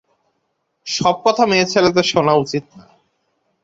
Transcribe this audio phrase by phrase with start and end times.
[0.87, 2.85] সব কথা মেয়েছেলেদের শোনা উচিত না।